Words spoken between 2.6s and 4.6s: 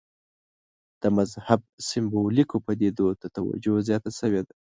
پدیدو ته توجه زیاته شوې ده.